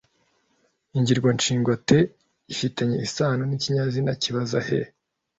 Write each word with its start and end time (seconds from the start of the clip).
ingirwanshinga– 0.97 1.71
te 1.87 1.97
ifitanye 2.53 2.95
isano 3.07 3.43
n’ikinyazina 3.45 4.11
kibaza– 4.21 4.59
he’ 4.67 4.79